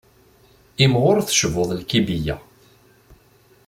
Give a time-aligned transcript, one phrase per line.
[0.83, 2.35] Imɣur tecbuḍ lkibiya.